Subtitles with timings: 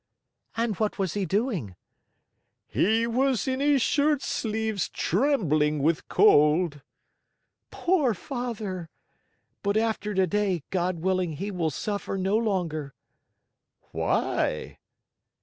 [0.57, 1.75] "And what was he doing?"
[2.65, 6.81] "He was in his shirt sleeves trembling with cold."
[7.69, 8.89] "Poor Father!
[9.61, 12.95] But, after today, God willing, he will suffer no longer."
[13.91, 14.79] "Why?"